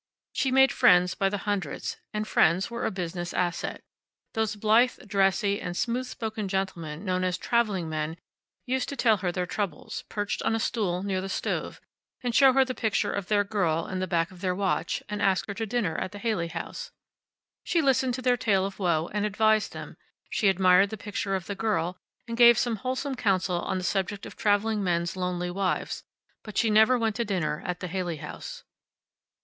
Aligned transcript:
She 0.33 0.51
made 0.51 0.71
friends 0.71 1.13
by 1.13 1.29
the 1.29 1.37
hundreds, 1.37 1.97
and 2.11 2.27
friends 2.27 2.71
are 2.71 2.85
a 2.85 2.89
business 2.89 3.35
asset. 3.35 3.83
Those 4.33 4.55
blithe, 4.55 4.97
dressy, 5.05 5.61
and 5.61 5.77
smooth 5.77 6.07
spoken 6.07 6.47
gentlemen 6.47 7.05
known 7.05 7.23
as 7.23 7.37
traveling 7.37 7.87
men 7.87 8.17
used 8.65 8.89
to 8.89 8.95
tell 8.95 9.17
her 9.17 9.31
their 9.31 9.45
troubles, 9.45 10.03
perched 10.09 10.41
on 10.41 10.55
a 10.55 10.59
stool 10.59 11.03
near 11.03 11.21
the 11.21 11.29
stove, 11.29 11.79
and 12.23 12.33
show 12.33 12.51
her 12.51 12.65
the 12.65 12.73
picture 12.73 13.13
of 13.13 13.27
their 13.27 13.43
girl 13.43 13.85
in 13.85 13.99
the 13.99 14.07
back 14.07 14.31
of 14.31 14.41
their 14.41 14.55
watch, 14.55 15.03
and 15.07 15.21
asked 15.21 15.45
her 15.47 15.53
to 15.53 15.67
dinner 15.67 15.95
at 15.95 16.11
the 16.13 16.17
Haley 16.17 16.47
House. 16.47 16.89
She 17.63 17.79
listened 17.79 18.15
to 18.15 18.23
their 18.23 18.37
tale 18.37 18.65
of 18.65 18.79
woe, 18.79 19.07
and 19.13 19.23
advised 19.23 19.71
them; 19.71 19.97
she 20.31 20.47
admired 20.49 20.89
the 20.89 20.97
picture 20.97 21.35
of 21.35 21.45
the 21.45 21.53
girl, 21.53 21.95
and 22.27 22.35
gave 22.35 22.57
some 22.57 22.77
wholesome 22.77 23.13
counsel 23.13 23.59
on 23.61 23.77
the 23.77 23.83
subject 23.83 24.25
of 24.25 24.35
traveling 24.35 24.83
men's 24.83 25.15
lonely 25.15 25.51
wives; 25.51 26.03
but 26.41 26.57
she 26.57 26.71
never 26.71 26.97
went 26.97 27.15
to 27.17 27.23
dinner 27.23 27.61
at 27.67 27.81
the 27.81 27.87
Haley 27.87 28.17
House. 28.17 28.63